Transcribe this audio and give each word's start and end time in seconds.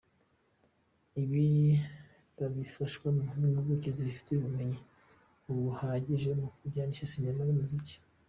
Ibi 1.23 1.45
babifashwamo 2.37 3.23
n’impuguke 3.37 3.89
zibifitemo 3.97 4.41
ubumenyi 4.45 4.77
buhagije 5.63 6.29
mu 6.39 6.47
kujyanisha 6.57 7.09
sinema 7.11 7.41
n’umuziki. 7.45 7.95